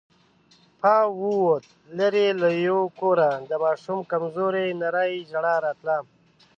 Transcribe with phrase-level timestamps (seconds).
[0.79, 1.65] پاو ووت،
[1.97, 5.97] ليرې له يوه کوره د ماشوم کمزورې نرۍ ژړا راتله.